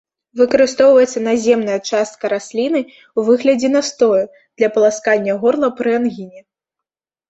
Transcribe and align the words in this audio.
Выкарыстоўваецца 0.39 1.19
наземная 1.27 1.75
частка 1.89 2.33
расліны 2.35 2.81
ў 2.87 3.19
выглядзе 3.29 3.73
настою 3.77 4.25
для 4.57 4.75
паласкання 4.75 5.41
горла 5.41 5.75
пры 5.81 5.89
ангіне. 6.03 6.41